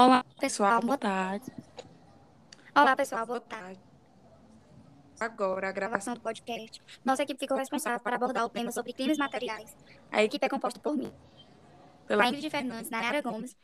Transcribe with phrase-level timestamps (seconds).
[0.00, 1.52] Olá, pessoal, boa tarde.
[2.72, 3.80] Olá, pessoal, boa tarde.
[5.18, 6.80] Agora, a gravação do podcast.
[7.04, 9.76] Nossa equipe ficou responsável para abordar o tema sobre crimes materiais.
[10.12, 11.12] A equipe é composta por mim,
[12.06, 13.56] pela Ingrid Fernandes, Nayara Gomes,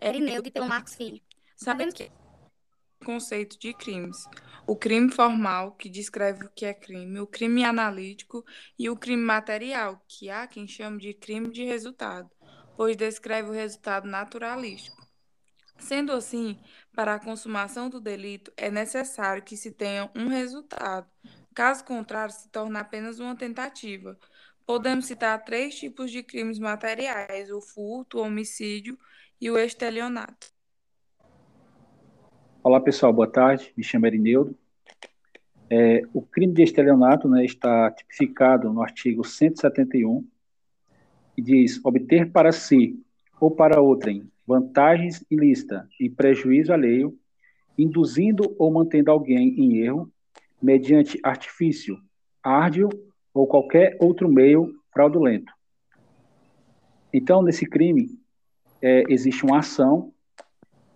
[0.00, 1.20] Erineude e pelo Marcos Filho.
[1.54, 2.10] Sabemos que
[3.02, 4.24] o conceito de crimes.
[4.66, 8.42] O crime formal, que descreve o que é crime, o crime analítico
[8.78, 12.30] e o crime material, que há quem chame de crime de resultado,
[12.78, 15.11] pois descreve o resultado naturalístico.
[15.82, 16.56] Sendo assim,
[16.94, 21.08] para a consumação do delito é necessário que se tenha um resultado.
[21.52, 24.16] Caso contrário, se torna apenas uma tentativa.
[24.64, 28.96] Podemos citar três tipos de crimes materiais: o furto, o homicídio
[29.40, 30.52] e o estelionato.
[32.62, 33.72] Olá, pessoal, boa tarde.
[33.76, 34.56] Me chamo Erineudo.
[35.68, 40.24] É, o crime de estelionato né, está tipificado no artigo 171
[41.36, 43.04] e diz obter para si
[43.40, 47.16] ou para outrem vantagens ilícitas e prejuízo alheio,
[47.78, 50.10] induzindo ou mantendo alguém em erro,
[50.60, 51.98] mediante artifício,
[52.42, 52.88] árdio
[53.32, 55.52] ou qualquer outro meio fraudulento.
[57.12, 58.18] Então, nesse crime,
[58.80, 60.12] é, existe uma ação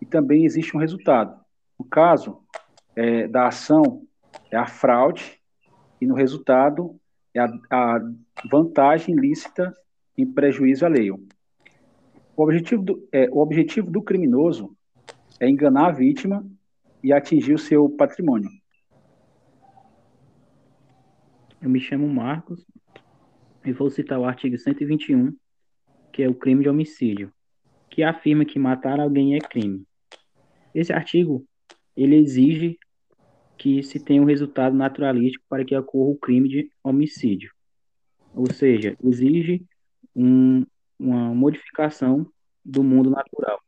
[0.00, 1.40] e também existe um resultado.
[1.78, 2.42] No caso
[2.94, 4.06] é, da ação,
[4.50, 5.40] é a fraude,
[6.00, 6.98] e no resultado,
[7.34, 8.00] é a, a
[8.50, 9.74] vantagem ilícita
[10.16, 11.26] em prejuízo alheio.
[12.36, 14.76] O objetivo do, é, o objetivo do criminoso
[15.38, 16.46] é enganar a vítima
[17.02, 18.48] e atingir o seu patrimônio.
[21.60, 22.66] Eu me chamo Marcos
[23.64, 25.36] e vou citar o artigo 121,
[26.12, 27.32] que é o crime de homicídio,
[27.88, 29.84] que afirma que matar alguém é crime.
[30.74, 31.44] Esse artigo
[31.96, 32.78] ele exige
[33.58, 37.52] que se tenha um resultado naturalístico para que ocorra o crime de homicídio.
[38.34, 39.64] Ou seja, exige
[40.16, 40.64] um,
[41.02, 42.26] uma modificação
[42.64, 43.60] do mundo natural.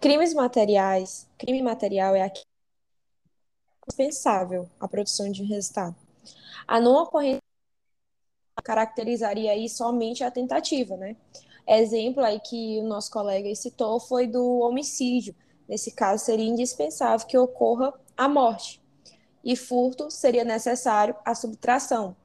[0.00, 1.26] Crimes materiais.
[1.38, 2.44] Crime material é aquilo
[3.86, 5.96] indispensável à produção de um resultado.
[6.66, 7.40] A não ocorrência
[8.62, 11.16] caracterizaria aí somente a tentativa, né?
[11.66, 15.34] Exemplo aí que o nosso colega citou foi do homicídio.
[15.68, 18.82] Nesse caso, seria indispensável que ocorra a morte.
[19.42, 22.16] E furto seria necessário a subtração.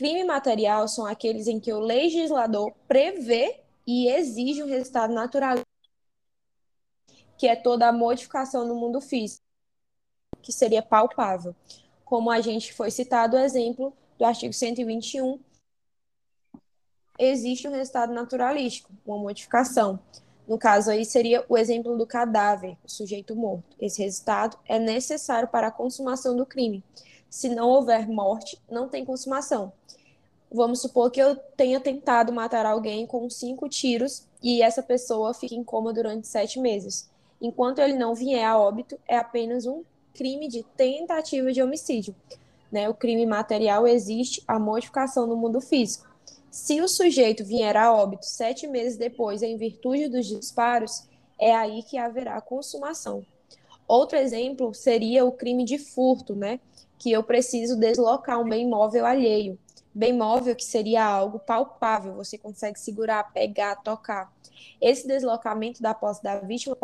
[0.00, 5.58] Crime material são aqueles em que o legislador prevê e exige um resultado natural,
[7.36, 9.44] que é toda a modificação no mundo físico,
[10.40, 11.54] que seria palpável.
[12.02, 15.38] Como a gente foi citado o exemplo do artigo 121,
[17.18, 20.00] existe um resultado naturalístico, uma modificação.
[20.48, 23.76] No caso aí seria o exemplo do cadáver, o sujeito morto.
[23.78, 26.82] Esse resultado é necessário para a consumação do crime.
[27.30, 29.72] Se não houver morte, não tem consumação.
[30.52, 35.54] Vamos supor que eu tenha tentado matar alguém com cinco tiros e essa pessoa fica
[35.54, 37.08] em coma durante sete meses.
[37.40, 42.16] Enquanto ele não vier a óbito, é apenas um crime de tentativa de homicídio.
[42.70, 42.88] Né?
[42.88, 46.10] O crime material existe a modificação no mundo físico.
[46.50, 51.04] Se o sujeito vier a óbito sete meses depois, em virtude dos disparos,
[51.38, 53.24] é aí que haverá consumação.
[53.90, 56.60] Outro exemplo seria o crime de furto, né?
[56.98, 59.58] Que eu preciso deslocar um bem móvel alheio
[59.94, 64.32] bem móvel, que seria algo palpável, você consegue segurar, pegar, tocar.
[64.80, 66.76] Esse deslocamento da posse da vítima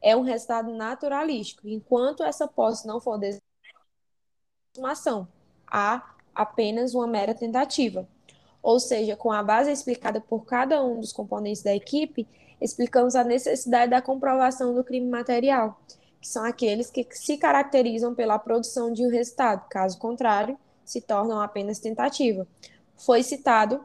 [0.00, 1.68] é um resultado naturalístico.
[1.68, 3.20] Enquanto essa posse não for
[4.84, 5.28] ação,
[5.66, 8.08] há apenas uma mera tentativa.
[8.62, 12.26] Ou seja, com a base explicada por cada um dos componentes da equipe,
[12.60, 15.80] explicamos a necessidade da comprovação do crime material,
[16.20, 19.66] que são aqueles que se caracterizam pela produção de um resultado.
[19.68, 22.46] Caso contrário, se tornam apenas tentativa.
[22.96, 23.82] Foi citado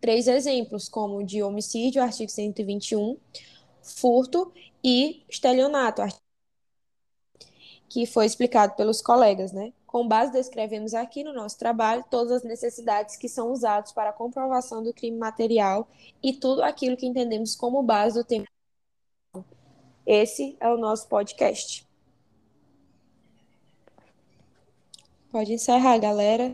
[0.00, 3.16] três exemplos, como de homicídio, artigo 121,
[3.82, 4.52] furto
[4.82, 6.02] e estelionato,
[7.88, 9.72] que foi explicado pelos colegas, né?
[9.88, 14.12] Com base, descrevemos aqui no nosso trabalho todas as necessidades que são usadas para a
[14.12, 15.88] comprovação do crime material
[16.22, 18.44] e tudo aquilo que entendemos como base do tema.
[20.06, 21.88] Esse é o nosso podcast.
[25.32, 26.52] Pode encerrar, galera.